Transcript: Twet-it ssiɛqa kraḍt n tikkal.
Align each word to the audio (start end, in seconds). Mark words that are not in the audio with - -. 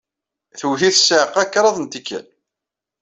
Twet-it 0.59 0.95
ssiɛqa 0.99 1.43
kraḍt 1.53 1.77
n 1.79 1.85
tikkal. 1.87 2.25